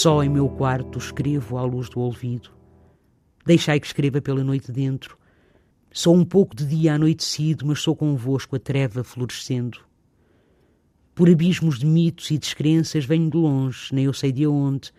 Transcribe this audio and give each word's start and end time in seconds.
Só 0.00 0.22
em 0.22 0.28
meu 0.28 0.48
quarto 0.48 0.96
escrevo 0.96 1.58
à 1.58 1.64
luz 1.64 1.88
do 1.88 1.98
ouvido. 1.98 2.50
Deixai 3.44 3.80
que 3.80 3.86
escreva 3.88 4.20
pela 4.20 4.44
noite 4.44 4.70
dentro. 4.70 5.18
Sou 5.90 6.14
um 6.14 6.24
pouco 6.24 6.54
de 6.54 6.64
dia 6.64 6.94
anoitecido, 6.94 7.66
mas 7.66 7.80
sou 7.80 7.96
convosco 7.96 8.54
a 8.54 8.60
treva 8.60 9.02
florescendo. 9.02 9.80
Por 11.16 11.28
abismos 11.28 11.80
de 11.80 11.86
mitos 11.86 12.30
e 12.30 12.38
descrenças 12.38 13.04
venho 13.04 13.28
de 13.28 13.36
longe, 13.36 13.92
nem 13.92 14.04
eu 14.04 14.12
sei 14.12 14.30
de 14.30 14.46
onde. 14.46 14.92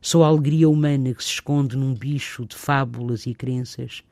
Sou 0.00 0.24
a 0.24 0.26
alegria 0.26 0.68
humana 0.68 1.14
que 1.14 1.22
se 1.22 1.34
esconde 1.34 1.76
num 1.76 1.94
bicho 1.94 2.44
de 2.44 2.56
fábulas 2.56 3.24
e 3.24 3.32
crenças. 3.32 4.02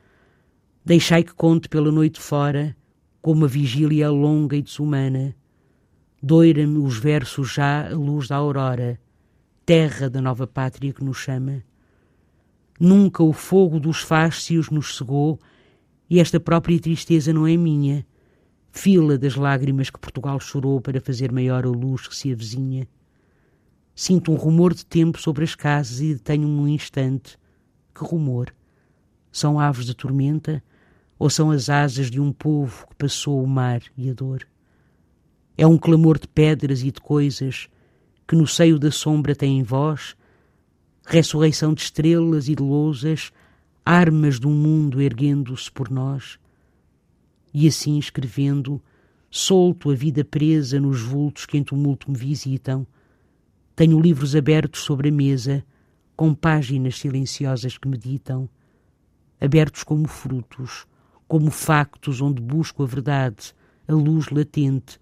Deixai 0.85 1.25
que 1.25 1.35
conte 1.35 1.69
pela 1.69 1.91
noite 1.91 2.21
fora, 2.21 2.77
como 3.21 3.45
a 3.45 3.49
vigília 3.49 4.09
longa 4.09 4.57
e 4.57 4.63
desumana. 4.63 5.35
Doira-me 6.23 6.79
os 6.79 6.97
versos 6.97 7.53
já 7.53 7.89
a 7.89 7.93
luz 7.97 8.29
da 8.29 8.37
aurora 8.37 9.01
terra 9.67 10.09
da 10.09 10.23
nova 10.23 10.47
pátria 10.47 10.93
que 10.93 11.03
nos 11.03 11.19
chama. 11.19 11.65
Nunca 12.79 13.25
o 13.25 13.33
fogo 13.33 13.81
dos 13.81 14.01
fáscios 14.01 14.71
nos 14.71 14.97
cegou, 14.97 15.41
e 16.09 16.21
esta 16.21 16.39
própria 16.39 16.79
tristeza 16.79 17.33
não 17.33 17.49
é 17.49 17.57
minha, 17.57 18.07
fila 18.71 19.19
das 19.19 19.35
lágrimas 19.35 19.91
que 19.91 19.99
Portugal 19.99 20.39
chorou 20.39 20.81
para 20.81 21.01
fazer 21.01 21.33
maior 21.33 21.65
a 21.65 21.69
luz 21.69 22.07
que 22.07 22.15
se 22.15 22.33
avizinha. 22.33 22.87
Sinto 23.93 24.31
um 24.31 24.37
rumor 24.37 24.73
de 24.73 24.87
tempo 24.87 25.21
sobre 25.21 25.43
as 25.43 25.57
casas 25.57 26.01
e 26.01 26.15
detenho-me 26.15 26.61
um 26.61 26.69
instante. 26.69 27.37
Que 27.93 28.05
rumor? 28.05 28.55
São 29.33 29.59
aves 29.59 29.85
de 29.85 29.97
tormenta 29.97 30.63
ou 31.19 31.29
são 31.29 31.51
as 31.51 31.69
asas 31.69 32.09
de 32.09 32.21
um 32.21 32.31
povo 32.31 32.87
que 32.89 32.95
passou 32.95 33.43
o 33.43 33.49
mar 33.49 33.83
e 33.97 34.11
a 34.11 34.15
dor? 34.15 34.47
É 35.59 35.67
um 35.67 35.77
clamor 35.77 36.21
de 36.21 36.29
pedras 36.29 36.83
e 36.83 36.93
de 36.93 37.01
coisas 37.01 37.69
que 38.27 38.35
no 38.35 38.47
seio 38.47 38.79
da 38.79 38.91
sombra 38.91 39.35
têm 39.35 39.63
voz, 39.63 40.17
ressurreição 41.05 41.73
de 41.73 41.83
estrelas 41.83 42.49
e 42.49 42.55
de 42.55 42.63
lousas, 42.63 43.33
armas 43.85 44.41
um 44.49 44.55
mundo 44.55 45.01
erguendo-se 45.01 45.71
por 45.71 45.91
nós. 45.91 46.39
E 47.55 47.69
assim 47.69 47.99
escrevendo, 47.99 48.83
solto 49.31 49.91
a 49.91 49.95
vida 49.95 50.25
presa 50.25 50.81
nos 50.81 51.01
vultos 51.01 51.47
que 51.47 51.57
em 51.57 51.63
tumulto 51.63 52.11
me 52.11 52.19
visitam, 52.19 52.87
tenho 53.77 54.01
livros 54.01 54.35
abertos 54.35 54.81
sobre 54.81 55.11
a 55.11 55.13
mesa, 55.13 55.65
com 56.17 56.35
páginas 56.35 56.99
silenciosas 56.99 57.77
que 57.77 57.87
meditam, 57.87 58.49
abertos 59.41 59.85
como 59.85 60.09
frutos, 60.09 60.87
como 61.29 61.51
factos 61.51 62.21
onde 62.21 62.41
busco 62.41 62.83
a 62.83 62.87
verdade, 62.87 63.55
a 63.87 63.93
luz 63.93 64.31
latente, 64.31 64.99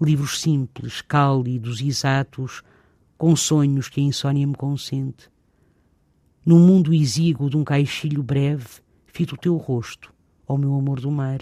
livros 0.00 0.40
simples, 0.40 1.00
cálidos, 1.00 1.80
exatos, 1.80 2.62
com 3.16 3.34
sonhos 3.34 3.88
que 3.88 4.00
a 4.00 4.04
insônia 4.04 4.46
me 4.46 4.54
consente. 4.54 5.30
Num 6.44 6.58
mundo 6.58 6.92
exíguo 6.92 7.48
de 7.48 7.56
um 7.56 7.64
caixilho 7.64 8.22
breve, 8.22 8.66
fito 9.06 9.34
o 9.34 9.38
teu 9.38 9.56
rosto, 9.56 10.12
ó 10.46 10.56
meu 10.56 10.74
amor 10.74 11.00
do 11.00 11.10
mar, 11.10 11.40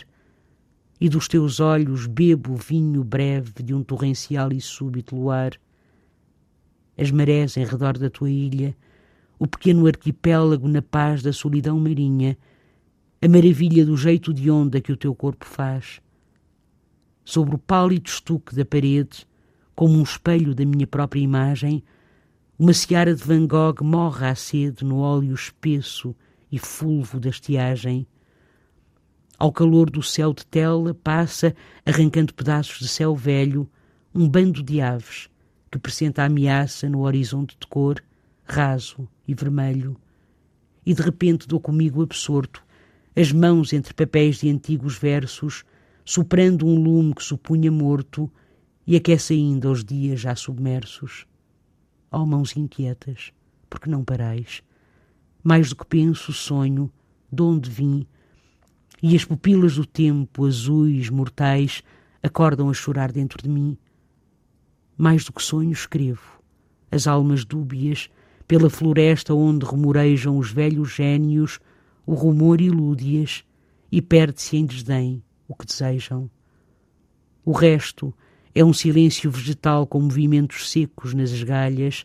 e 1.01 1.09
dos 1.09 1.27
teus 1.27 1.61
olhos 1.61 2.07
bebo 2.07 2.55
o 2.55 2.57
vinho 2.57 3.03
breve 3.03 3.63
de 3.63 3.75
um 3.75 3.83
torrencial 3.83 4.53
e 4.53 4.61
súbito 4.61 5.17
luar. 5.17 5.53
As 6.97 7.11
marés 7.11 7.57
em 7.57 7.65
redor 7.65 7.99
da 7.99 8.09
tua 8.09 8.31
ilha, 8.31 8.77
o 9.39 9.47
pequeno 9.47 9.87
arquipélago 9.87 10.69
na 10.69 10.81
paz 10.81 11.23
da 11.23 11.33
solidão 11.33 11.79
marinha, 11.79 12.39
a 13.21 13.29
maravilha 13.29 13.85
do 13.85 13.97
jeito 13.97 14.33
de 14.33 14.51
onda 14.51 14.81
que 14.81 14.93
o 14.93 14.97
teu 14.97 15.15
corpo 15.15 15.45
faz, 15.45 16.01
sobre 17.25 17.55
o 17.55 17.59
pálido 17.59 18.09
estuque 18.09 18.55
da 18.55 18.65
parede, 18.65 19.27
como 19.75 19.99
um 19.99 20.03
espelho 20.03 20.55
da 20.55 20.65
minha 20.65 20.87
própria 20.87 21.21
imagem, 21.21 21.83
uma 22.59 22.73
seara 22.73 23.15
de 23.15 23.25
Van 23.25 23.47
Gogh 23.47 23.83
morre 23.83 24.27
à 24.27 24.35
sede 24.35 24.85
no 24.85 24.99
óleo 24.99 25.35
espesso 25.35 26.15
e 26.53 26.59
fulvo 26.59 27.19
da 27.19 27.29
estiagem. 27.29 28.07
Ao 29.37 29.51
calor 29.51 29.91
do 29.91 30.03
céu 30.03 30.33
de 30.33 30.47
tela 30.47 30.95
passa, 30.95 31.55
arrancando 31.85 32.33
pedaços 32.33 32.79
de 32.79 32.87
céu 32.87 33.17
velho, 33.17 33.69
um 34.15 34.29
bando 34.29 34.63
de 34.63 34.81
aves 34.81 35.29
que 35.69 35.79
presenta 35.79 36.23
a 36.23 36.27
ameaça 36.27 36.89
no 36.89 37.01
horizonte 37.01 37.57
de 37.59 37.67
cor, 37.67 38.01
raso 38.45 39.09
e 39.27 39.35
vermelho. 39.35 39.97
E 40.87 40.95
de 40.95 41.03
repente 41.03 41.49
dou 41.49 41.59
comigo 41.59 42.01
absorto, 42.01 42.63
as 43.17 43.33
mãos 43.33 43.73
entre 43.73 43.93
papéis 43.93 44.39
de 44.39 44.49
antigos 44.49 44.97
versos, 44.97 45.65
soprando 46.05 46.67
um 46.67 46.79
lume 46.79 47.15
que 47.15 47.23
supunha 47.23 47.73
morto 47.73 48.31
e 48.87 48.95
aquece 48.95 49.33
ainda 49.33 49.71
os 49.71 49.83
dias 49.83 50.21
já 50.21 50.37
submersos. 50.37 51.27
Ó 52.13 52.23
oh, 52.23 52.27
mãos 52.27 52.55
inquietas, 52.57 53.33
porque 53.71 53.89
não 53.89 54.05
parais? 54.05 54.63
Mais 55.43 55.71
do 55.71 55.77
que 55.77 55.87
penso, 55.87 56.33
sonho, 56.33 56.93
de 57.33 57.43
onde 57.43 57.71
vim, 57.71 58.07
e 59.03 59.17
as 59.17 59.25
pupilas 59.25 59.77
do 59.77 59.87
tempo, 59.87 60.47
azuis, 60.47 61.09
mortais, 61.09 61.83
acordam 62.23 62.69
a 62.69 62.75
chorar 62.75 63.11
dentro 63.11 63.43
de 63.43 63.49
mim. 63.49 63.77
Mais 64.97 65.25
do 65.25 65.33
que 65.33 65.43
sonho, 65.43 65.73
escrevo, 65.73 66.41
as 66.91 67.07
almas 67.07 67.45
dúbias, 67.45 68.09
pela 68.47 68.71
floresta 68.71 69.35
onde 69.35 69.65
rumorejam 69.65 70.39
os 70.39 70.51
velhos 70.51 70.93
gênios, 70.93 71.59
o 72.07 72.15
rumor 72.15 72.61
ilude-as 72.61 73.43
e 73.91 74.01
perde-se 74.01 74.57
em 74.57 74.67
desdém 74.67 75.23
o 75.49 75.55
que 75.55 75.67
desejam. 75.67 76.31
O 77.45 77.53
resto 77.53 78.15
é 78.55 78.65
um 78.65 78.73
silêncio 78.73 79.31
vegetal 79.31 79.87
com 79.87 80.01
movimentos 80.01 80.71
secos 80.71 81.13
nas 81.13 81.31
esgalhas, 81.31 82.05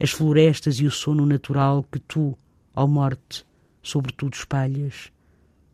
as 0.00 0.10
florestas 0.10 0.80
e 0.80 0.86
o 0.86 0.90
sono 0.90 1.26
natural 1.26 1.84
que 1.90 1.98
tu, 1.98 2.36
ó 2.74 2.86
morte, 2.86 3.44
sobretudo 3.82 4.34
espalhas. 4.34 5.12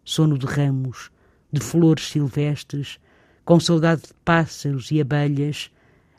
Sono 0.04 0.36
de 0.36 0.46
ramos, 0.46 1.10
de 1.52 1.60
flores 1.60 2.08
silvestres, 2.08 2.98
com 3.44 3.60
saudade 3.60 4.02
de 4.02 4.14
pássaros 4.24 4.90
e 4.90 5.00
abelhas, 5.00 5.70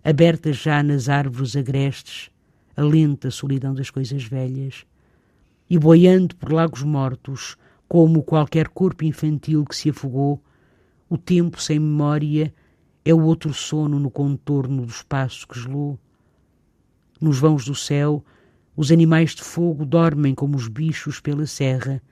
abertas 0.03 0.57
já 0.57 0.81
nas 0.81 1.09
árvores 1.09 1.55
agrestes, 1.55 2.29
a 2.77 2.81
lenta 2.81 3.31
solidão 3.31 3.73
das 3.73 3.89
coisas 3.89 4.23
velhas. 4.23 4.85
E 5.69 5.77
boiando 5.77 6.35
por 6.35 6.51
lagos 6.51 6.83
mortos, 6.83 7.57
como 7.87 8.23
qualquer 8.23 8.69
corpo 8.69 9.03
infantil 9.03 9.65
que 9.65 9.75
se 9.75 9.89
afogou, 9.89 10.41
o 11.15 11.17
tempo 11.17 11.61
sem 11.61 11.79
memória 11.79 12.53
é 13.05 13.13
o 13.13 13.21
outro 13.21 13.53
sono 13.53 13.97
no 13.97 14.11
contorno 14.11 14.85
do 14.85 14.91
espaço 14.91 15.47
que 15.47 15.57
gelou. 15.57 15.97
Nos 17.21 17.39
vãos 17.39 17.63
do 17.63 17.73
céu, 17.73 18.23
os 18.75 18.91
animais 18.91 19.33
de 19.33 19.41
fogo 19.41 19.85
dormem 19.85 20.35
como 20.35 20.57
os 20.57 20.67
bichos 20.67 21.21
pela 21.21 21.47
serra, 21.47 22.03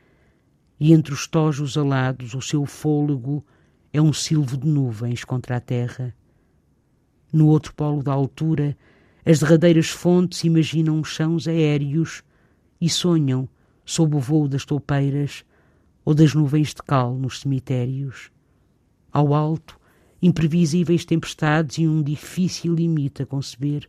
e 0.79 0.93
entre 0.93 1.13
os 1.13 1.27
tojos 1.27 1.77
alados 1.77 2.33
o 2.33 2.41
seu 2.41 2.65
fôlego 2.65 3.45
é 3.91 4.01
um 4.01 4.13
silvo 4.13 4.55
de 4.55 4.67
nuvens 4.67 5.25
contra 5.25 5.57
a 5.57 5.59
terra. 5.59 6.15
No 7.31 7.47
outro 7.47 7.73
polo 7.73 8.01
da 8.01 8.13
altura, 8.13 8.77
as 9.25 9.39
derradeiras 9.39 9.89
fontes 9.89 10.45
imaginam 10.45 11.03
chãos 11.03 11.45
aéreos 11.45 12.23
e 12.79 12.89
sonham 12.89 13.49
sob 13.83 14.15
o 14.15 14.19
vôo 14.19 14.47
das 14.47 14.63
toupeiras 14.63 15.43
ou 16.05 16.13
das 16.13 16.33
nuvens 16.33 16.69
de 16.69 16.81
cal 16.83 17.17
nos 17.17 17.41
cemitérios. 17.41 18.31
Ao 19.13 19.31
alto, 19.35 19.79
imprevisíveis 20.19 21.05
tempestades 21.05 21.77
e 21.77 21.87
um 21.87 22.01
difícil 22.01 22.73
limite 22.73 23.21
a 23.21 23.25
conceber. 23.27 23.87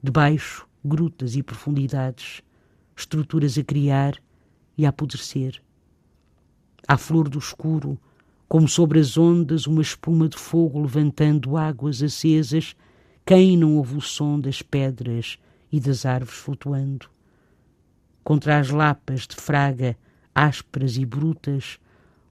Debaixo, 0.00 0.68
grutas 0.84 1.34
e 1.34 1.42
profundidades, 1.42 2.40
estruturas 2.96 3.58
a 3.58 3.64
criar 3.64 4.14
e 4.78 4.86
a 4.86 4.90
apodrecer. 4.90 5.60
À 6.86 6.96
flor 6.96 7.28
do 7.28 7.40
escuro, 7.40 7.98
como 8.48 8.68
sobre 8.68 9.00
as 9.00 9.18
ondas, 9.18 9.66
uma 9.66 9.82
espuma 9.82 10.28
de 10.28 10.36
fogo 10.36 10.80
levantando 10.80 11.56
águas 11.56 12.00
acesas, 12.00 12.76
quem 13.26 13.56
não 13.56 13.78
ouve 13.78 13.96
o 13.96 14.00
som 14.00 14.38
das 14.38 14.62
pedras 14.62 15.40
e 15.72 15.80
das 15.80 16.06
árvores 16.06 16.38
flutuando? 16.38 17.10
Contra 18.22 18.60
as 18.60 18.70
lapas 18.70 19.26
de 19.26 19.34
fraga 19.34 19.98
ásperas 20.32 20.96
e 20.96 21.04
brutas, 21.04 21.80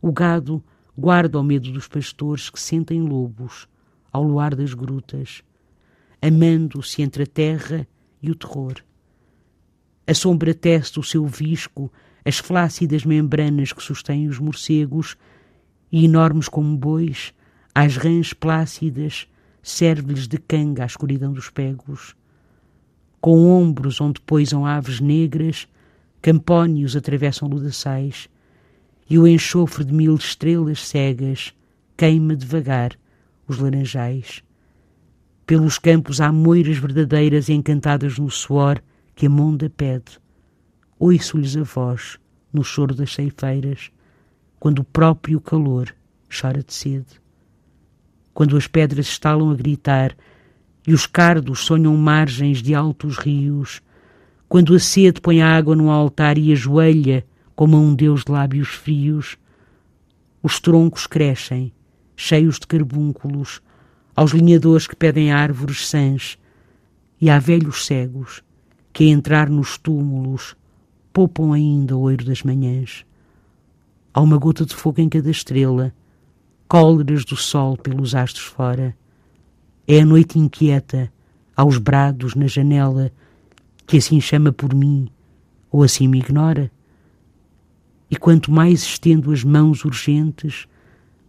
o 0.01 0.13
gado 0.13 0.63
guarda 0.99 1.39
o 1.39 1.43
medo 1.43 1.71
dos 1.71 1.87
pastores 1.87 2.49
que 2.49 2.59
sentem 2.59 3.01
lobos 3.01 3.67
ao 4.11 4.21
luar 4.21 4.53
das 4.53 4.73
grutas, 4.73 5.41
amando-se 6.21 7.01
entre 7.01 7.23
a 7.23 7.27
terra 7.27 7.87
e 8.21 8.29
o 8.29 8.35
terror. 8.35 8.75
A 10.05 10.13
sombra 10.13 10.53
tece 10.53 10.99
o 10.99 11.03
seu 11.03 11.25
visco 11.25 11.89
as 12.25 12.37
flácidas 12.37 13.05
membranas 13.05 13.71
que 13.71 13.81
sustêm 13.81 14.27
os 14.27 14.39
morcegos 14.39 15.15
e, 15.89 16.03
enormes 16.03 16.49
como 16.49 16.75
bois, 16.75 17.33
às 17.73 17.95
rãs 17.95 18.33
plácidas, 18.33 19.25
serve-lhes 19.63 20.27
de 20.27 20.37
canga 20.37 20.83
à 20.83 20.85
escuridão 20.85 21.31
dos 21.31 21.49
pegos. 21.49 22.13
Com 23.21 23.49
ombros 23.49 24.01
onde 24.01 24.19
poisam 24.19 24.65
aves 24.65 24.99
negras, 24.99 25.65
campónios 26.21 26.95
atravessam 26.95 27.47
ludaçais, 27.47 28.29
e 29.09 29.17
o 29.17 29.27
enxofre 29.27 29.83
de 29.83 29.93
mil 29.93 30.15
estrelas 30.15 30.87
cegas 30.87 31.53
queima 31.97 32.35
devagar 32.35 32.91
os 33.47 33.57
laranjais. 33.57 34.43
Pelos 35.45 35.79
campos 35.79 36.21
há 36.21 36.31
moiras 36.31 36.77
verdadeiras 36.77 37.49
encantadas 37.49 38.19
no 38.19 38.29
suor 38.29 38.81
que 39.15 39.25
a 39.25 39.29
monda 39.29 39.69
pede. 39.69 40.19
Ouço-lhes 40.99 41.57
a 41.57 41.63
voz 41.63 42.19
no 42.53 42.63
choro 42.63 42.93
das 42.93 43.13
ceifeiras, 43.13 43.91
quando 44.59 44.79
o 44.79 44.83
próprio 44.83 45.41
calor 45.41 45.93
chora 46.29 46.61
de 46.61 46.73
sede. 46.73 47.19
Quando 48.33 48.55
as 48.55 48.67
pedras 48.67 49.07
estalam 49.07 49.49
a 49.49 49.55
gritar 49.55 50.15
e 50.85 50.93
os 50.93 51.07
cardos 51.07 51.61
sonham 51.61 51.95
margens 51.97 52.61
de 52.61 52.75
altos 52.75 53.17
rios, 53.17 53.81
quando 54.47 54.75
a 54.75 54.79
sede 54.79 55.19
põe 55.19 55.41
a 55.41 55.57
água 55.57 55.75
no 55.75 55.89
altar 55.89 56.37
e 56.37 56.51
ajoelha 56.51 57.25
como 57.59 57.75
a 57.75 57.79
um 57.81 57.93
deus 57.93 58.23
de 58.23 58.31
lábios 58.31 58.69
frios, 58.69 59.37
os 60.41 60.61
troncos 60.61 61.05
crescem, 61.05 61.73
cheios 62.15 62.57
de 62.57 62.65
carbúnculos, 62.65 63.61
aos 64.15 64.31
linhadores 64.31 64.87
que 64.87 64.95
pedem 64.95 65.33
árvores 65.33 65.85
sãs, 65.85 66.39
e 67.19 67.29
há 67.29 67.37
velhos 67.37 67.85
cegos 67.85 68.41
que, 68.93 69.03
a 69.03 69.07
entrar 69.09 69.49
nos 69.49 69.77
túmulos, 69.77 70.55
poupam 71.11 71.51
ainda 71.51 71.97
o 71.97 71.99
oiro 71.99 72.23
das 72.23 72.43
manhãs. 72.43 73.05
Há 74.13 74.21
uma 74.21 74.37
gota 74.37 74.65
de 74.65 74.73
fogo 74.73 75.01
em 75.01 75.09
cada 75.09 75.29
estrela, 75.29 75.93
cóleras 76.65 77.25
do 77.25 77.35
sol 77.35 77.75
pelos 77.75 78.15
astros 78.15 78.45
fora. 78.45 78.95
É 79.85 79.99
a 79.99 80.05
noite 80.05 80.39
inquieta, 80.39 81.11
aos 81.57 81.77
brados 81.77 82.35
na 82.35 82.47
janela, 82.47 83.11
que 83.85 83.97
assim 83.97 84.21
chama 84.21 84.53
por 84.53 84.73
mim, 84.73 85.09
ou 85.69 85.83
assim 85.83 86.07
me 86.07 86.19
ignora. 86.19 86.71
E 88.09 88.15
quanto 88.15 88.51
mais 88.51 88.81
estendo 88.81 89.31
as 89.31 89.43
mãos 89.43 89.85
urgentes, 89.85 90.67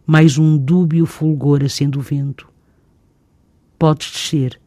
mais 0.05 0.37
um 0.37 0.57
dúbio 0.57 1.05
fulgor 1.05 1.63
acende 1.63 1.97
o 1.97 2.01
vento. 2.01 2.49
Podes 3.77 4.11
descer, 4.11 4.59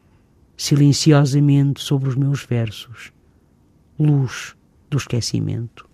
silenciosamente, 0.57 1.81
sobre 1.81 2.09
os 2.09 2.15
meus 2.15 2.45
versos. 2.45 3.13
Luz 3.99 4.55
do 4.89 4.97
esquecimento. 4.97 5.89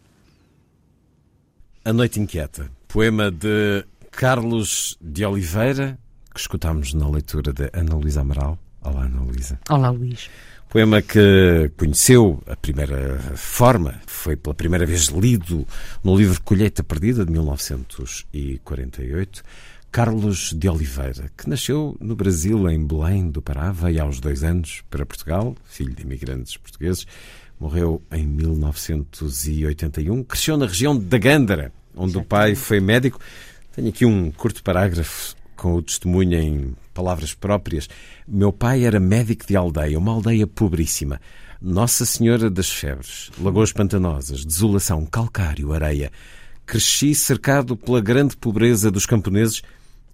A 1.84 1.92
Noite 1.92 2.20
Inquieta, 2.20 2.70
poema 2.86 3.30
de 3.30 3.84
Carlos 4.10 4.98
de 5.00 5.24
Oliveira, 5.24 5.98
que 6.34 6.40
escutamos 6.40 6.92
na 6.92 7.08
leitura 7.08 7.52
de 7.52 7.70
Ana 7.72 7.94
Luísa 7.94 8.20
Amaral. 8.20 8.58
Olá, 8.82 9.04
Ana 9.04 9.22
Luísa. 9.22 9.58
Olá, 9.68 9.90
Luís. 9.90 10.30
Poema 10.70 11.02
que 11.02 11.70
conheceu 11.76 12.40
a 12.46 12.54
primeira 12.54 13.18
forma, 13.34 14.00
foi 14.06 14.36
pela 14.36 14.54
primeira 14.54 14.86
vez 14.86 15.06
lido 15.06 15.66
no 16.04 16.16
livro 16.16 16.40
Colheita 16.42 16.84
Perdida, 16.84 17.24
de 17.24 17.32
1948. 17.32 19.42
Carlos 19.90 20.54
de 20.54 20.68
Oliveira, 20.68 21.28
que 21.36 21.50
nasceu 21.50 21.96
no 22.00 22.14
Brasil, 22.14 22.70
em 22.70 22.86
Belém 22.86 23.28
do 23.28 23.42
Pará, 23.42 23.72
veio 23.72 24.00
aos 24.00 24.20
dois 24.20 24.44
anos 24.44 24.84
para 24.88 25.04
Portugal, 25.04 25.56
filho 25.64 25.92
de 25.92 26.02
imigrantes 26.02 26.56
portugueses, 26.56 27.04
Morreu 27.58 28.00
em 28.12 28.24
1981. 28.24 30.22
Cresceu 30.22 30.56
na 30.56 30.66
região 30.66 30.96
da 30.96 31.18
Gândara, 31.18 31.72
onde 31.96 32.16
o 32.16 32.24
pai 32.24 32.54
foi 32.54 32.78
médico. 32.78 33.18
Tenho 33.74 33.88
aqui 33.88 34.06
um 34.06 34.30
curto 34.30 34.62
parágrafo 34.62 35.34
com 35.60 35.74
o 35.74 35.82
testemunho 35.82 36.40
em 36.40 36.74
palavras 36.94 37.34
próprias. 37.34 37.86
Meu 38.26 38.50
pai 38.50 38.86
era 38.86 38.98
médico 38.98 39.46
de 39.46 39.54
aldeia, 39.54 39.98
uma 39.98 40.10
aldeia 40.10 40.46
pobríssima. 40.46 41.20
Nossa 41.60 42.06
Senhora 42.06 42.48
das 42.48 42.70
Febres, 42.70 43.30
lagoas 43.38 43.70
pantanosas, 43.70 44.42
desolação, 44.42 45.04
calcário, 45.04 45.74
areia. 45.74 46.10
Cresci 46.64 47.14
cercado 47.14 47.76
pela 47.76 48.00
grande 48.00 48.38
pobreza 48.38 48.90
dos 48.90 49.04
camponeses 49.04 49.60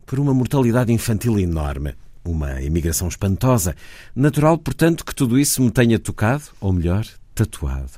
por 0.05 0.19
uma 0.19 0.35
mortalidade 0.35 0.93
infantil 0.93 1.39
enorme. 1.39 1.95
Uma 2.25 2.61
imigração 2.61 3.07
espantosa. 3.07 3.77
Natural, 4.17 4.59
portanto, 4.59 5.05
que 5.05 5.15
tudo 5.15 5.39
isso 5.39 5.63
me 5.63 5.71
tenha 5.71 5.97
tocado, 5.97 6.43
ou 6.61 6.73
melhor, 6.73 7.07
tatuado. 7.37 7.93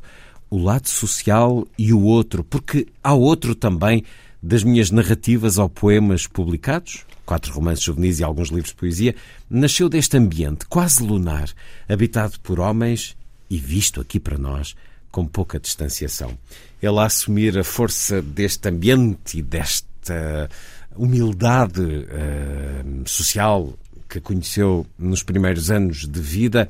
O 0.51 0.59
lado 0.59 0.87
social 0.87 1.67
e 1.79 1.95
o 1.95 2.03
outro, 2.03 2.45
porque 2.45 2.87
há 3.03 3.15
outro 3.15 3.55
também 3.55 4.05
das 4.43 4.63
minhas 4.63 4.91
narrativas 4.91 5.59
ou 5.59 5.69
poemas 5.69 6.27
publicados, 6.27 7.05
quatro 7.27 7.53
romances 7.53 7.85
juvenis 7.85 8.21
e 8.21 8.25
alguns 8.25 8.49
livros 8.49 8.71
de 8.71 8.77
poesia, 8.77 9.15
nasceu 9.51 9.89
deste 9.89 10.17
ambiente 10.17 10.67
quase 10.67 11.03
lunar, 11.03 11.51
habitado 11.89 12.39
por 12.41 12.61
homens 12.61 13.17
e 13.51 13.59
visto 13.59 14.01
aqui 14.01 14.21
para 14.21 14.39
nós 14.39 14.75
com 15.11 15.27
pouca 15.27 15.59
distanciação. 15.59 16.39
Ele 16.81 16.99
a 16.99 17.05
assumir 17.05 17.59
a 17.59 17.65
força 17.65 18.23
deste 18.23 18.69
ambiente 18.69 19.39
e 19.39 19.43
desta 19.43 20.49
humildade 20.97 21.81
uh, 21.83 23.09
social 23.09 23.73
que 24.09 24.21
conheceu 24.21 24.87
nos 24.99 25.23
primeiros 25.23 25.71
anos 25.71 26.07
de 26.07 26.21
vida, 26.21 26.69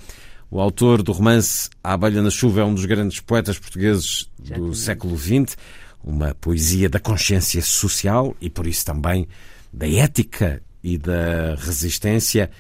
o 0.51 0.61
autor 0.61 1.03
do 1.03 1.13
romance 1.13 1.69
A 1.85 1.93
Abelha 1.93 2.23
na 2.23 2.31
Chuva 2.31 2.63
é 2.63 2.65
um 2.65 2.75
dos 2.75 2.87
grandes 2.87 3.21
poetas 3.21 3.59
portugueses 3.59 4.29
do 4.39 4.75
século 4.75 5.17
XX, 5.17 5.57
uma 6.03 6.35
poesia 6.35 6.89
da 6.89 7.01
consciência 7.01 7.63
social 7.63 8.37
e, 8.41 8.49
por 8.49 8.67
isso, 8.67 8.85
também 8.85 9.27
da 9.73 9.89
ética 9.89 10.63
e 10.83 10.97
da 10.97 11.55
resistência. 11.57 12.51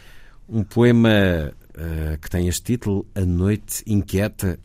Um 0.48 0.62
poema 0.62 1.52
uh, 1.74 2.18
que 2.18 2.30
tem 2.30 2.48
este 2.48 2.62
título, 2.62 3.06
A 3.14 3.20
Noite 3.20 3.82
Inquieta, 3.86 4.58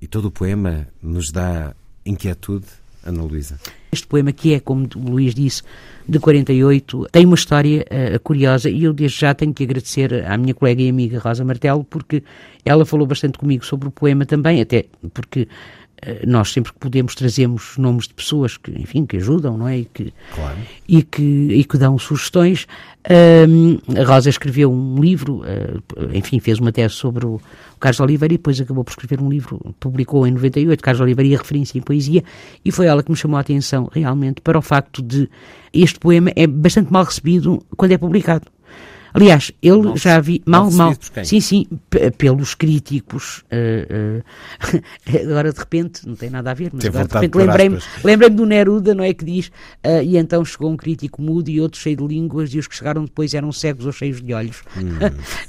e 0.00 0.06
todo 0.06 0.26
o 0.26 0.30
poema 0.30 0.88
nos 1.02 1.30
dá 1.30 1.74
inquietude, 2.04 2.66
Ana 3.04 3.22
Luísa. 3.22 3.58
Este 3.92 4.06
poema, 4.06 4.32
que 4.32 4.54
é, 4.54 4.60
como 4.60 4.88
o 4.96 5.10
Luís 5.10 5.34
disse, 5.34 5.62
de 6.08 6.18
48, 6.18 7.06
tem 7.10 7.26
uma 7.26 7.34
história 7.34 7.84
uh, 7.90 8.20
curiosa 8.20 8.70
e 8.70 8.84
eu 8.84 8.92
desde 8.92 9.20
já 9.20 9.34
tenho 9.34 9.52
que 9.52 9.64
agradecer 9.64 10.24
à 10.26 10.36
minha 10.36 10.54
colega 10.54 10.82
e 10.82 10.88
amiga 10.88 11.18
Rosa 11.18 11.44
Martelo 11.44 11.84
porque 11.84 12.22
ela 12.64 12.84
falou 12.84 13.06
bastante 13.06 13.38
comigo 13.38 13.64
sobre 13.64 13.88
o 13.88 13.90
poema 13.90 14.24
também, 14.26 14.60
até 14.60 14.86
porque 15.12 15.48
nós 16.26 16.50
sempre 16.50 16.72
que 16.72 16.78
podemos 16.78 17.14
trazemos 17.14 17.76
nomes 17.76 18.08
de 18.08 18.14
pessoas 18.14 18.56
que, 18.56 18.70
enfim, 18.70 19.04
que 19.04 19.16
ajudam, 19.16 19.56
não 19.56 19.68
é? 19.68 19.78
E 19.78 19.84
que, 19.84 20.12
claro. 20.34 20.58
e 20.88 21.02
que, 21.02 21.22
e 21.22 21.64
que 21.64 21.78
dão 21.78 21.98
sugestões. 21.98 22.66
Uh, 23.00 23.98
a 23.98 24.04
Rosa 24.04 24.28
escreveu 24.28 24.70
um 24.70 25.00
livro, 25.00 25.42
enfim, 26.12 26.38
fez 26.38 26.58
uma 26.58 26.70
tese 26.70 26.94
sobre 26.94 27.24
o, 27.24 27.40
Carlos 27.80 27.98
Oliveira 27.98 28.34
e 28.34 28.36
depois 28.36 28.60
acabou 28.60 28.84
por 28.84 28.90
escrever 28.90 29.20
um 29.22 29.30
livro, 29.30 29.74
publicou 29.80 30.26
em 30.26 30.30
98, 30.32 30.82
Carlos 30.82 31.00
Oliveira 31.00 31.30
e 31.30 31.34
a 31.34 31.38
referência 31.38 31.78
em 31.78 31.80
poesia, 31.80 32.22
e 32.62 32.70
foi 32.70 32.86
ela 32.86 33.02
que 33.02 33.10
me 33.10 33.16
chamou 33.16 33.38
a 33.38 33.40
atenção 33.40 33.88
realmente 33.90 34.42
para 34.42 34.58
o 34.58 34.62
facto 34.62 35.02
de 35.02 35.28
este 35.72 35.98
poema 35.98 36.30
é 36.36 36.46
bastante 36.46 36.92
mal 36.92 37.04
recebido 37.04 37.58
quando 37.76 37.92
é 37.92 37.98
publicado. 37.98 38.46
Aliás, 39.12 39.52
ele 39.62 39.82
mal, 39.82 39.96
já 39.96 40.20
vi 40.20 40.42
mal, 40.46 40.70
mal, 40.70 40.94
sim, 41.24 41.40
sim, 41.40 41.66
pelos 42.16 42.54
críticos. 42.54 43.42
Uh, 43.50 44.22
uh, 44.22 45.22
agora 45.30 45.52
de 45.52 45.58
repente, 45.58 46.06
não 46.06 46.14
tem 46.14 46.30
nada 46.30 46.50
a 46.50 46.54
ver, 46.54 46.70
mas 46.72 46.84
agora 46.84 47.06
de 47.06 47.14
repente 47.14 47.36
lembrei-me 47.36 47.78
lembrei 48.04 48.30
do 48.30 48.46
Neruda, 48.46 48.94
não 48.94 49.04
é 49.04 49.12
que 49.12 49.24
diz, 49.24 49.48
uh, 49.84 50.02
e 50.02 50.16
então 50.16 50.44
chegou 50.44 50.70
um 50.70 50.76
crítico 50.76 51.20
mudo 51.20 51.48
e 51.48 51.60
outro 51.60 51.80
cheio 51.80 51.96
de 51.96 52.06
línguas, 52.06 52.54
e 52.54 52.58
os 52.58 52.66
que 52.66 52.76
chegaram 52.76 53.04
depois 53.04 53.34
eram 53.34 53.50
cegos 53.50 53.86
ou 53.86 53.92
cheios 53.92 54.22
de 54.22 54.32
olhos. 54.32 54.62
Hum. 54.76 54.98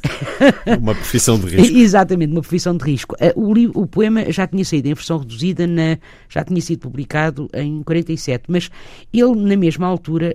uma 0.79 0.95
profissão 0.95 1.39
de 1.39 1.55
risco. 1.55 1.77
Exatamente, 1.77 2.31
uma 2.31 2.41
profissão 2.41 2.75
de 2.75 2.83
risco. 2.83 3.15
o, 3.35 3.81
o 3.81 3.87
poema 3.87 4.31
já 4.31 4.47
tinha 4.47 4.65
saído 4.65 4.87
em 4.87 4.93
versão 4.93 5.19
reduzida, 5.19 5.67
na, 5.67 5.97
já 6.29 6.43
tinha 6.43 6.61
sido 6.61 6.79
publicado 6.79 7.47
em 7.53 7.83
47, 7.83 8.45
mas 8.47 8.69
ele, 9.13 9.35
na 9.35 9.55
mesma 9.55 9.87
altura, 9.87 10.33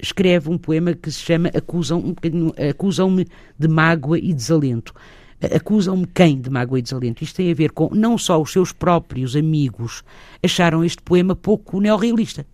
escreve 0.00 0.48
um 0.50 0.58
poema 0.58 0.94
que 0.94 1.10
se 1.10 1.20
chama 1.20 1.50
Acusam 1.54 1.98
um 1.98 2.12
bocadinho 2.12 2.52
acusam-me 2.68 3.26
de 3.58 3.68
mágoa 3.68 4.18
e 4.18 4.32
desalento. 4.32 4.94
Acusam-me 5.54 6.06
quem 6.06 6.40
de 6.40 6.50
mágoa 6.50 6.78
e 6.78 6.82
desalento? 6.82 7.22
Isto 7.22 7.36
tem 7.36 7.50
a 7.50 7.54
ver 7.54 7.72
com 7.72 7.88
não 7.92 8.18
só 8.18 8.40
os 8.40 8.50
seus 8.50 8.72
próprios 8.72 9.36
amigos 9.36 10.02
acharam 10.42 10.84
este 10.84 11.02
poema 11.02 11.36
pouco 11.36 11.80
neorrealista. 11.80 12.44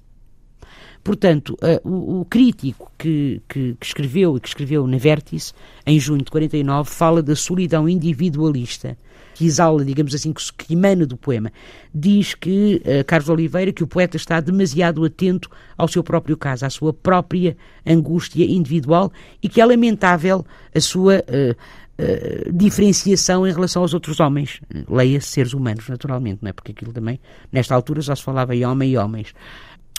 Portanto, 1.02 1.54
o, 1.84 2.20
o, 2.20 2.24
crítico 2.24 2.90
que, 2.96 3.42
que, 3.46 3.76
que, 3.78 3.86
escreveu 3.86 4.38
e 4.38 4.40
que 4.40 4.48
escreveu 4.48 4.86
na 4.86 4.96
Vértice, 4.96 5.52
em 5.86 6.00
junho 6.00 6.24
de 6.24 6.30
49, 6.30 6.88
fala 6.88 7.22
da 7.22 7.36
solidão 7.36 7.86
individualista 7.86 8.96
que 9.34 9.44
exala, 9.44 9.84
digamos 9.84 10.14
assim, 10.14 10.32
que, 10.32 10.42
que 10.56 10.72
emana 10.74 11.04
do 11.04 11.16
poema. 11.16 11.52
Diz 11.92 12.34
que, 12.34 12.76
uh, 12.76 13.04
Carlos 13.04 13.28
Oliveira, 13.28 13.72
que 13.72 13.82
o 13.82 13.86
poeta 13.86 14.16
está 14.16 14.40
demasiado 14.40 15.04
atento 15.04 15.50
ao 15.76 15.88
seu 15.88 16.02
próprio 16.02 16.36
caso, 16.36 16.64
à 16.64 16.70
sua 16.70 16.92
própria 16.92 17.56
angústia 17.84 18.44
individual 18.44 19.12
e 19.42 19.48
que 19.48 19.60
é 19.60 19.66
lamentável 19.66 20.46
a 20.72 20.80
sua 20.80 21.16
uh, 21.16 21.50
uh, 21.52 22.52
diferenciação 22.52 23.46
em 23.46 23.52
relação 23.52 23.82
aos 23.82 23.92
outros 23.92 24.20
homens. 24.20 24.60
Leia-se 24.88 25.28
seres 25.28 25.52
humanos, 25.52 25.88
naturalmente, 25.88 26.38
não 26.40 26.48
é? 26.48 26.52
Porque 26.52 26.70
aquilo 26.70 26.92
também, 26.92 27.18
nesta 27.50 27.74
altura, 27.74 28.00
já 28.00 28.14
se 28.14 28.22
falava 28.22 28.54
em 28.54 28.64
homem 28.64 28.92
e 28.92 28.96
homens. 28.96 29.34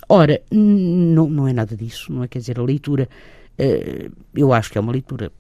Ora, 0.08 0.42
não, 0.50 1.30
não 1.30 1.48
é 1.48 1.52
nada 1.52 1.76
disso, 1.76 2.12
não 2.14 2.24
é? 2.24 2.28
Quer 2.28 2.40
dizer, 2.40 2.60
a 2.60 2.64
leitura, 2.64 3.10
eu 4.36 4.54
acho 4.54 4.72
que 4.72 4.78
é 4.78 4.82
uma 4.82 4.92
leitura 4.92 5.32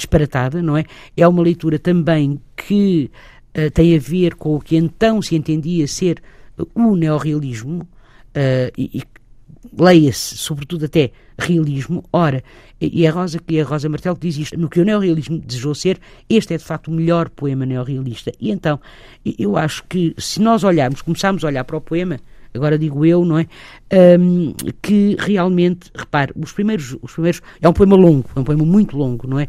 disparatada, 0.00 0.62
não 0.62 0.76
é? 0.76 0.84
É 1.16 1.26
uma 1.26 1.42
leitura 1.42 1.78
também 1.78 2.40
que 2.56 3.10
uh, 3.56 3.70
tem 3.70 3.96
a 3.96 3.98
ver 3.98 4.34
com 4.34 4.56
o 4.56 4.60
que 4.60 4.76
então 4.76 5.22
se 5.22 5.36
entendia 5.36 5.86
ser 5.86 6.22
o 6.74 6.96
neorrealismo 6.96 7.82
uh, 7.82 8.72
e, 8.76 8.98
e 8.98 9.02
leia-se, 9.78 10.36
sobretudo 10.36 10.86
até 10.86 11.10
realismo. 11.38 12.04
Ora, 12.12 12.42
e 12.80 13.06
a 13.06 13.10
Rosa, 13.10 13.38
e 13.48 13.60
a 13.60 13.64
Rosa 13.64 13.88
Martel 13.88 14.16
diz 14.18 14.36
isto, 14.36 14.58
no 14.58 14.68
que 14.68 14.80
o 14.80 14.84
neorrealismo 14.84 15.38
desejou 15.38 15.74
ser, 15.74 15.98
este 16.28 16.54
é 16.54 16.56
de 16.56 16.64
facto 16.64 16.88
o 16.88 16.92
melhor 16.92 17.28
poema 17.28 17.66
neorrealista. 17.66 18.32
E 18.40 18.50
então, 18.50 18.80
eu 19.38 19.56
acho 19.56 19.84
que 19.88 20.14
se 20.18 20.40
nós 20.40 20.64
olharmos, 20.64 21.02
começarmos 21.02 21.44
a 21.44 21.48
olhar 21.48 21.64
para 21.64 21.76
o 21.76 21.80
poema, 21.80 22.18
agora 22.54 22.78
digo 22.78 23.04
eu, 23.04 23.24
não 23.24 23.38
é? 23.38 23.46
Um, 24.18 24.54
que 24.82 25.16
realmente, 25.18 25.90
repare, 25.94 26.32
os 26.36 26.52
primeiros, 26.52 26.96
os 27.02 27.12
primeiros. 27.12 27.40
É 27.60 27.68
um 27.68 27.72
poema 27.72 27.96
longo, 27.96 28.28
é 28.34 28.40
um 28.40 28.44
poema 28.44 28.64
muito 28.64 28.96
longo, 28.96 29.26
não 29.26 29.38
é? 29.38 29.48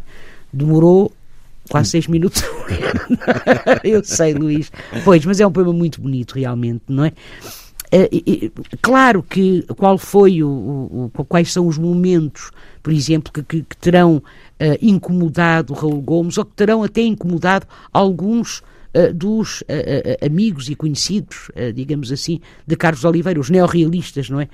Demorou 0.51 1.11
quase 1.69 1.91
seis 1.91 2.07
minutos. 2.07 2.43
eu 3.83 4.03
sei, 4.03 4.33
Luís. 4.33 4.71
Pois, 5.03 5.25
mas 5.25 5.39
é 5.39 5.47
um 5.47 5.51
poema 5.51 5.73
muito 5.73 6.01
bonito, 6.01 6.35
realmente, 6.35 6.83
não 6.87 7.05
é? 7.05 7.13
É, 7.93 8.09
claro 8.81 9.21
que 9.21 9.63
qual 9.77 9.97
foi 9.97 10.41
o, 10.41 11.09
o, 11.13 11.25
quais 11.25 11.51
são 11.51 11.67
os 11.67 11.77
momentos, 11.77 12.49
por 12.81 12.93
exemplo, 12.93 13.33
que, 13.33 13.43
que, 13.43 13.63
que 13.63 13.77
terão 13.77 14.15
uh, 14.15 14.23
incomodado 14.81 15.73
Raul 15.73 16.01
Gomes 16.01 16.37
ou 16.37 16.45
que 16.45 16.53
terão 16.53 16.83
até 16.83 17.01
incomodado 17.01 17.67
alguns 17.91 18.59
uh, 18.95 19.13
dos 19.13 19.59
uh, 19.63 20.25
amigos 20.25 20.69
e 20.69 20.75
conhecidos, 20.75 21.51
digamos 21.75 22.13
assim, 22.13 22.39
de 22.65 22.77
Carlos 22.77 23.03
Oliveira, 23.03 23.37
os 23.37 23.49
neorrealistas, 23.49 24.29
não 24.29 24.39
é, 24.39 24.47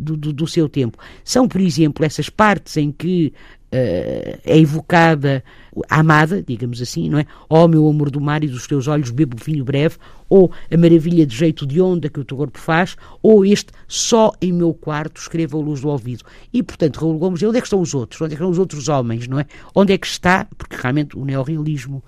do, 0.00 0.16
do, 0.16 0.32
do, 0.32 0.46
seu 0.48 0.68
tempo. 0.68 0.98
São, 1.22 1.46
por 1.46 1.60
exemplo, 1.60 2.04
essas 2.04 2.28
partes 2.28 2.76
em 2.76 2.90
que 2.90 3.32
é 3.72 4.58
evocada 4.58 5.42
a 5.88 6.00
amada, 6.00 6.42
digamos 6.42 6.82
assim, 6.82 7.08
não 7.08 7.18
é? 7.18 7.26
Ó 7.48 7.64
oh, 7.64 7.68
meu 7.68 7.88
amor 7.88 8.10
do 8.10 8.20
mar 8.20 8.44
e 8.44 8.48
dos 8.48 8.66
teus 8.66 8.86
olhos 8.86 9.10
bebo 9.10 9.36
vinho 9.42 9.64
breve, 9.64 9.96
ou 10.28 10.52
a 10.70 10.76
maravilha 10.76 11.24
de 11.24 11.34
jeito 11.34 11.66
de 11.66 11.80
onda 11.80 12.10
que 12.10 12.20
o 12.20 12.24
teu 12.24 12.36
corpo 12.36 12.58
faz, 12.58 12.96
ou 13.22 13.44
este 13.44 13.72
só 13.88 14.32
em 14.40 14.52
meu 14.52 14.74
quarto 14.74 15.18
escreva 15.18 15.56
a 15.56 15.60
luz 15.60 15.80
do 15.80 15.88
ouvido. 15.88 16.24
E, 16.52 16.62
portanto, 16.62 16.98
Raul 16.98 17.18
Gomes, 17.18 17.42
onde 17.42 17.56
é 17.56 17.60
que 17.60 17.66
estão 17.66 17.80
os 17.80 17.94
outros? 17.94 18.20
Onde 18.20 18.34
é 18.34 18.36
que 18.36 18.42
estão 18.42 18.50
os 18.50 18.58
outros 18.58 18.88
homens, 18.88 19.26
não 19.26 19.40
é? 19.40 19.46
Onde 19.74 19.94
é 19.94 19.98
que 19.98 20.06
está, 20.06 20.46
porque 20.56 20.76
realmente 20.76 21.18
o 21.18 21.24
neorrealismo 21.24 22.02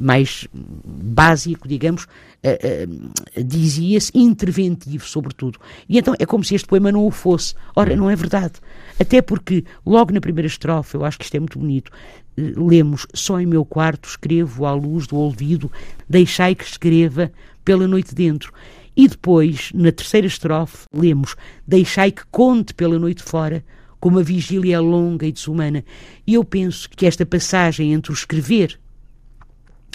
mais 0.00 0.46
básico, 0.52 1.66
digamos, 1.66 2.04
uh, 2.04 3.44
dizia-se 3.44 4.12
interventivo, 4.14 5.06
sobretudo. 5.06 5.58
E 5.88 5.98
então 5.98 6.14
é 6.18 6.26
como 6.26 6.44
se 6.44 6.54
este 6.54 6.68
poema 6.68 6.92
não 6.92 7.06
o 7.06 7.10
fosse. 7.10 7.54
Ora, 7.74 7.96
não 7.96 8.10
é 8.10 8.16
verdade. 8.16 8.54
Até 8.98 9.20
porque, 9.20 9.64
logo 9.84 10.12
na 10.12 10.20
primeira 10.20 10.46
estrofe, 10.46 10.94
eu 10.94 11.04
acho 11.04 11.18
que 11.18 11.24
isto 11.24 11.34
é 11.34 11.40
muito 11.40 11.58
bonito, 11.58 11.90
lemos: 12.36 13.06
Só 13.14 13.40
em 13.40 13.46
meu 13.46 13.64
quarto 13.64 14.08
escrevo 14.08 14.66
à 14.66 14.72
luz 14.72 15.06
do 15.06 15.16
ouvido, 15.16 15.70
deixai 16.08 16.54
que 16.54 16.64
escreva 16.64 17.32
pela 17.64 17.86
noite 17.86 18.14
dentro. 18.14 18.52
E 18.94 19.08
depois, 19.08 19.70
na 19.74 19.90
terceira 19.90 20.26
estrofe, 20.26 20.84
lemos: 20.94 21.34
Deixai 21.66 22.12
que 22.12 22.22
conte 22.30 22.74
pela 22.74 22.98
noite 22.98 23.22
fora, 23.22 23.64
como 23.98 24.18
a 24.18 24.22
vigília 24.22 24.76
é 24.76 24.80
longa 24.80 25.26
e 25.26 25.32
desumana. 25.32 25.84
E 26.26 26.34
eu 26.34 26.44
penso 26.44 26.88
que 26.90 27.06
esta 27.06 27.24
passagem 27.24 27.92
entre 27.92 28.12
o 28.12 28.14
escrever 28.14 28.78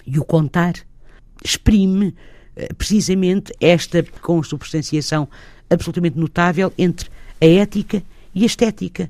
e 0.05 0.19
o 0.19 0.25
contar 0.25 0.75
exprime 1.43 2.15
eh, 2.55 2.69
precisamente 2.77 3.53
esta 3.59 4.03
consubstanciação 4.21 5.27
absolutamente 5.69 6.17
notável 6.17 6.73
entre 6.77 7.09
a 7.41 7.45
ética 7.45 8.03
e 8.33 8.43
a 8.43 8.45
estética. 8.45 9.09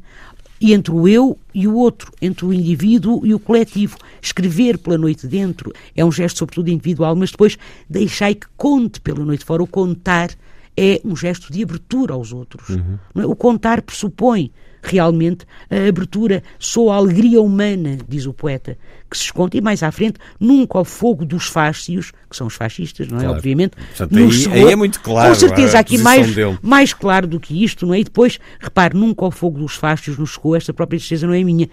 E 0.59 0.73
entre 0.73 0.91
o 0.91 1.07
eu 1.07 1.37
e 1.53 1.67
o 1.67 1.75
outro, 1.75 2.11
entre 2.19 2.45
o 2.45 2.51
indivíduo 2.51 3.25
e 3.25 3.33
o 3.33 3.39
coletivo. 3.39 3.97
Escrever 4.21 4.77
pela 4.79 4.97
noite 4.97 5.27
dentro 5.27 5.71
é 5.95 6.03
um 6.03 6.11
gesto, 6.11 6.39
sobretudo, 6.39 6.69
individual, 6.69 7.15
mas 7.15 7.31
depois 7.31 7.57
deixai 7.87 8.33
que 8.33 8.47
conte 8.57 8.99
pela 8.99 9.23
noite 9.23 9.45
fora. 9.45 9.61
O 9.61 9.67
contar 9.67 10.31
é 10.77 11.01
um 11.03 11.15
gesto 11.15 11.51
de 11.51 11.63
abertura 11.63 12.13
aos 12.13 12.31
outros. 12.31 12.69
Uhum. 12.69 12.99
É? 13.15 13.25
O 13.25 13.35
contar 13.35 13.81
pressupõe 13.81 14.51
realmente 14.83 15.45
a 15.69 15.89
abertura, 15.89 16.43
sou 16.59 16.91
a 16.91 16.95
alegria 16.95 17.41
humana, 17.41 17.97
diz 18.07 18.25
o 18.25 18.33
poeta, 18.33 18.77
que 19.09 19.17
se 19.17 19.25
esconde, 19.25 19.57
e 19.57 19.61
mais 19.61 19.83
à 19.83 19.91
frente, 19.91 20.19
nunca 20.39 20.77
ao 20.77 20.85
fogo 20.85 21.25
dos 21.25 21.47
fáscios, 21.47 22.11
que 22.29 22.35
são 22.35 22.47
os 22.47 22.53
fascistas, 22.53 23.07
não 23.07 23.17
é? 23.17 23.21
Claro. 23.21 23.35
Obviamente. 23.35 23.75
Portanto, 23.75 24.17
aí, 24.17 24.31
chegou, 24.31 24.53
aí, 24.53 24.71
é 24.71 24.75
muito 24.75 25.01
claro. 25.01 25.29
Com 25.29 25.35
certeza, 25.35 25.79
aqui 25.79 25.97
mais, 25.97 26.27
mais 26.61 26.93
claro 26.93 27.27
do 27.27 27.39
que 27.39 27.63
isto, 27.63 27.85
não 27.85 27.93
é? 27.93 27.99
E 27.99 28.03
depois, 28.03 28.39
repare, 28.59 28.95
nunca 28.95 29.25
ao 29.25 29.31
fogo 29.31 29.59
dos 29.59 29.75
fáscios 29.75 30.17
nos 30.17 30.31
chegou, 30.31 30.55
esta 30.55 30.73
própria 30.73 30.99
tristeza 30.99 31.25
não 31.25 31.33
é 31.33 31.43
minha. 31.43 31.67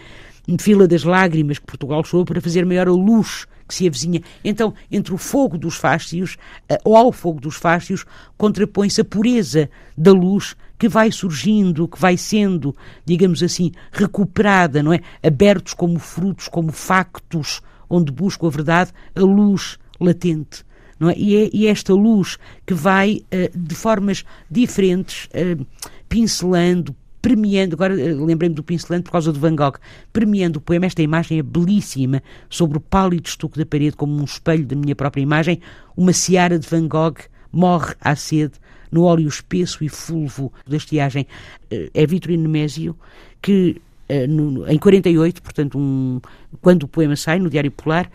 Fila 0.58 0.86
das 0.86 1.04
lágrimas 1.04 1.58
que 1.58 1.66
Portugal 1.66 2.04
chorou 2.04 2.24
para 2.24 2.40
fazer 2.40 2.66
maior 2.66 2.88
a 2.88 2.92
luz 2.92 3.46
que 3.66 3.74
se 3.74 3.86
avizinha. 3.86 4.20
Então, 4.44 4.74
entre 4.90 5.14
o 5.14 5.18
fogo 5.18 5.56
dos 5.56 5.76
fáscios, 5.76 6.36
eh, 6.68 6.78
ou 6.84 6.96
ao 6.96 7.12
fogo 7.12 7.40
dos 7.40 7.56
fáscios, 7.56 8.04
contrapõe-se 8.36 9.00
a 9.00 9.04
pureza 9.04 9.70
da 9.96 10.12
luz 10.12 10.56
que 10.78 10.88
vai 10.88 11.10
surgindo, 11.10 11.88
que 11.88 12.00
vai 12.00 12.16
sendo, 12.16 12.76
digamos 13.04 13.42
assim, 13.42 13.72
recuperada, 13.92 14.82
não 14.82 14.92
é? 14.92 15.00
Abertos 15.22 15.72
como 15.74 15.98
frutos, 15.98 16.48
como 16.48 16.72
factos, 16.72 17.62
onde 17.88 18.12
busco 18.12 18.46
a 18.46 18.50
verdade, 18.50 18.92
a 19.14 19.20
luz 19.20 19.78
latente. 20.00 20.64
Não 20.98 21.10
é? 21.10 21.14
E, 21.16 21.36
é, 21.36 21.50
e 21.52 21.66
é 21.66 21.70
esta 21.70 21.92
luz 21.92 22.38
que 22.66 22.74
vai, 22.74 23.22
uh, 23.32 23.58
de 23.58 23.74
formas 23.74 24.24
diferentes, 24.50 25.26
uh, 25.26 25.66
pincelando, 26.08 26.94
premiando, 27.24 27.74
agora 27.74 27.94
uh, 27.94 28.22
lembrei-me 28.22 28.54
do 28.54 28.62
pincelando 28.62 29.04
por 29.04 29.12
causa 29.12 29.32
do 29.32 29.40
Van 29.40 29.56
Gogh, 29.56 29.78
premiando 30.12 30.58
o 30.58 30.60
poema, 30.60 30.84
esta 30.84 31.00
imagem 31.00 31.38
é 31.38 31.42
belíssima, 31.42 32.22
sobre 32.50 32.76
o 32.76 32.80
pálido 32.82 33.26
estuque 33.26 33.58
da 33.58 33.64
parede, 33.64 33.96
como 33.96 34.14
um 34.14 34.24
espelho 34.24 34.66
da 34.66 34.76
minha 34.76 34.94
própria 34.94 35.22
imagem, 35.22 35.58
uma 35.96 36.12
seara 36.12 36.58
de 36.58 36.68
Van 36.68 36.86
Gogh 36.86 37.16
morre 37.50 37.94
à 37.98 38.14
sede 38.14 38.52
no 38.92 39.04
óleo 39.04 39.26
espesso 39.26 39.82
e 39.82 39.88
fulvo 39.88 40.52
da 40.66 40.76
estiagem. 40.76 41.26
Eh, 41.70 41.88
é 41.94 42.06
Vitorino 42.06 42.42
Nemésio 42.42 42.94
que, 43.40 43.80
eh, 44.06 44.26
em 44.68 44.78
48, 44.78 45.42
portanto, 45.42 45.78
um, 45.78 46.20
quando 46.60 46.82
o 46.82 46.88
poema 46.88 47.16
sai 47.16 47.38
no 47.38 47.48
Diário 47.48 47.70
Polar, 47.70 48.10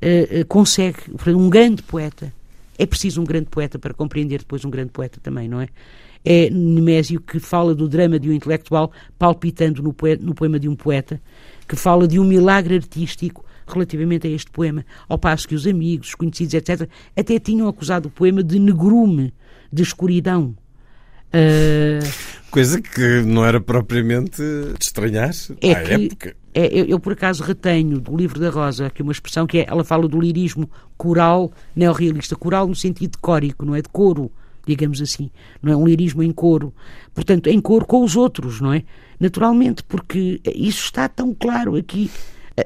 eh, 0.00 0.44
consegue, 0.46 0.98
um 1.26 1.50
grande 1.50 1.82
poeta, 1.82 2.32
é 2.78 2.86
preciso 2.86 3.20
um 3.20 3.24
grande 3.24 3.46
poeta 3.46 3.76
para 3.76 3.92
compreender 3.92 4.38
depois 4.38 4.64
um 4.64 4.70
grande 4.70 4.90
poeta 4.90 5.18
também, 5.20 5.48
não 5.48 5.60
é? 5.60 5.68
É 6.24 6.48
Nemésio 6.50 7.20
que 7.20 7.40
fala 7.40 7.74
do 7.74 7.88
drama 7.88 8.18
de 8.18 8.30
um 8.30 8.32
intelectual 8.32 8.92
palpitando 9.18 9.82
no, 9.82 9.92
poema, 9.92 10.22
no 10.22 10.34
poema 10.34 10.58
de 10.58 10.68
um 10.68 10.76
poeta, 10.76 11.20
que 11.66 11.76
fala 11.76 12.06
de 12.06 12.18
um 12.18 12.24
milagre 12.24 12.76
artístico 12.76 13.44
relativamente 13.66 14.26
a 14.26 14.30
este 14.30 14.50
poema, 14.50 14.84
ao 15.08 15.18
passo 15.18 15.48
que 15.48 15.54
os 15.54 15.66
amigos, 15.66 16.08
os 16.08 16.14
conhecidos, 16.14 16.54
etc., 16.54 16.88
até 17.16 17.38
tinham 17.38 17.68
acusado 17.68 18.08
o 18.08 18.10
poema 18.10 18.42
de 18.42 18.58
negrume, 18.58 19.32
de 19.72 19.82
escuridão. 19.82 20.54
Uh... 21.32 22.42
Coisa 22.50 22.80
que 22.80 23.22
não 23.22 23.44
era 23.44 23.60
propriamente 23.60 24.42
de 24.42 24.84
estranhar 24.84 25.30
é 25.60 25.72
à 25.72 25.82
que, 25.82 25.92
época. 25.92 26.36
É, 26.54 26.66
eu, 26.66 26.84
eu, 26.84 27.00
por 27.00 27.14
acaso, 27.14 27.42
retenho 27.42 27.98
do 27.98 28.14
livro 28.14 28.38
da 28.38 28.50
Rosa 28.50 28.86
aqui 28.86 29.02
uma 29.02 29.12
expressão 29.12 29.46
que 29.46 29.60
é, 29.60 29.66
ela 29.66 29.82
fala 29.82 30.06
do 30.06 30.20
lirismo 30.20 30.70
coral 30.98 31.50
neorrealista, 31.74 32.36
coral 32.36 32.68
no 32.68 32.74
sentido 32.74 33.12
de 33.12 33.18
córico, 33.18 33.64
não 33.64 33.74
é? 33.74 33.80
De 33.80 33.88
coro, 33.88 34.30
digamos 34.66 35.00
assim. 35.00 35.30
Não 35.62 35.72
é 35.72 35.76
um 35.76 35.86
lirismo 35.86 36.22
em 36.22 36.32
coro. 36.32 36.72
Portanto, 37.14 37.48
em 37.48 37.60
coro 37.60 37.84
com 37.84 38.02
os 38.04 38.16
outros, 38.16 38.60
não 38.60 38.72
é? 38.72 38.82
Naturalmente, 39.18 39.82
porque 39.82 40.40
isso 40.54 40.84
está 40.84 41.08
tão 41.08 41.34
claro 41.34 41.76
aqui. 41.76 42.10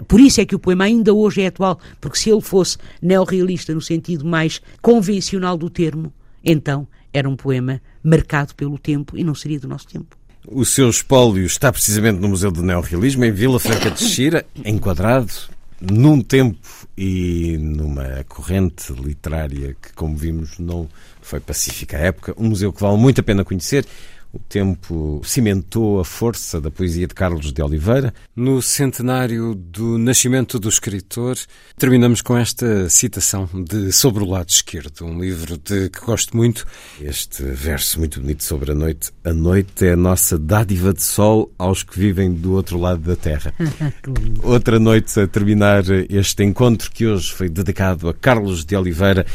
Por 0.09 0.21
isso 0.21 0.41
é 0.41 0.47
que 0.47 0.55
o 0.55 0.59
poema 0.59 0.85
ainda 0.85 1.15
hoje 1.15 1.43
é 1.43 1.47
atual, 1.47 1.79
porque 2.01 2.19
se 2.19 2.31
ele 2.31 2.41
fosse 2.41 2.77
neorrealista 3.01 3.73
no 3.73 3.81
sentido 3.81 4.25
mais 4.25 4.61
convencional 4.83 5.57
do 5.57 5.71
termo, 5.71 6.13
então 6.45 6.87
era 7.13 7.29
um 7.29 7.37
poema 7.37 7.81
marcado 8.03 8.55
pelo 8.55 8.79
tempo 8.79 9.17
e 9.17 9.25
não 9.25 9.35
seria 9.35 9.61
do 9.61 9.69
nosso 9.69 9.87
tempo. 9.87 10.17
O 10.49 10.65
seu 10.65 10.89
espólio 10.89 11.45
está 11.45 11.73
precisamente 11.73 12.21
no 12.21 12.29
Museu 12.29 12.53
do 12.53 12.63
Neorrealismo, 12.63 13.25
em 13.25 13.33
Vila 13.33 13.59
Franca 13.59 13.91
de 13.91 14.01
Xira, 14.05 14.47
enquadrado 14.65 15.33
num 15.81 16.21
tempo 16.21 16.59
e 16.97 17.59
numa 17.59 18.25
corrente 18.29 18.93
literária 18.93 19.77
que, 19.81 19.93
como 19.93 20.17
vimos, 20.17 20.59
não 20.59 20.89
foi 21.21 21.41
pacífica 21.41 21.97
à 21.99 22.01
época. 22.01 22.35
Um 22.39 22.49
museu 22.49 22.73
que 22.73 22.81
vale 22.81 22.97
muito 22.97 23.21
a 23.21 23.25
pena 23.25 23.45
conhecer. 23.45 23.85
O 24.33 24.39
tempo 24.39 25.21
cimentou 25.25 26.01
a 26.01 26.05
força 26.05 26.61
da 26.61 26.71
poesia 26.71 27.07
de 27.07 27.15
Carlos 27.15 27.53
de 27.53 27.63
Oliveira. 27.63 28.13
No 28.35 28.61
centenário 28.61 29.55
do 29.55 29.97
nascimento 29.99 30.59
do 30.59 30.69
escritor, 30.69 31.37
terminamos 31.79 32.21
com 32.21 32.37
esta 32.37 32.89
citação 32.91 33.49
de 33.53 33.93
Sobre 33.93 34.23
o 34.23 34.27
Lado 34.27 34.51
Esquerdo, 34.51 35.05
um 35.05 35.21
livro 35.21 35.57
de 35.57 35.89
que 35.89 36.01
gosto 36.01 36.37
muito. 36.37 36.67
Este 37.01 37.43
verso 37.43 37.99
muito 37.99 38.21
bonito 38.21 38.45
sobre 38.45 38.73
a 38.73 38.75
noite. 38.75 39.11
A 39.25 39.33
noite 39.33 39.87
é 39.87 39.93
a 39.93 39.97
nossa 39.97 40.39
dádiva 40.39 40.93
de 40.93 41.03
sol 41.03 41.51
aos 41.59 41.83
que 41.83 41.99
vivem 41.99 42.33
do 42.33 42.53
outro 42.53 42.79
lado 42.79 43.01
da 43.01 43.17
terra. 43.17 43.55
Outra 44.43 44.79
noite 44.79 45.19
a 45.19 45.27
terminar 45.27 45.85
este 46.11 46.45
encontro 46.45 46.91
que 46.91 47.07
hoje 47.07 47.33
foi 47.33 47.49
dedicado 47.49 48.09
a 48.09 48.15
Carlos 48.15 48.65
de 48.65 48.77
Oliveira 48.77 49.27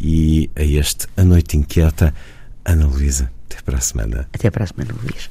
e 0.00 0.50
a 0.56 0.62
este 0.62 1.06
A 1.16 1.24
Noite 1.24 1.56
Inquieta, 1.56 2.14
Ana 2.64 2.86
Luísa. 2.86 3.30
Até 3.52 3.62
para 3.62 3.76
a 3.76 3.80
semana. 3.80 4.28
Até 4.32 4.50
para 4.50 4.64
a 4.64 4.66
semana, 4.66 4.94
Luís. 5.02 5.30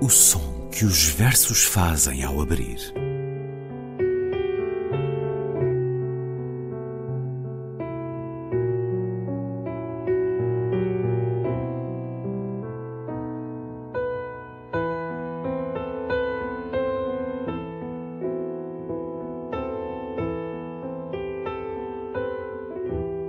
O 0.00 0.08
som 0.08 0.68
que 0.70 0.84
os 0.84 1.08
versos 1.08 1.64
fazem 1.64 2.24
ao 2.24 2.40
abrir. 2.40 2.78